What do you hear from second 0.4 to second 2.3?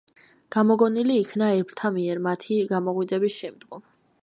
გამოგონილი იქნა ელფთა მიერ